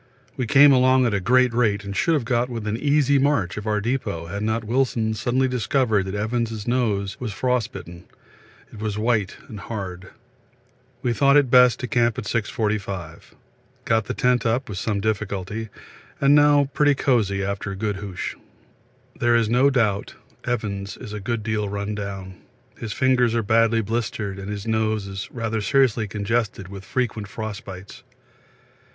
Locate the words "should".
1.95-2.15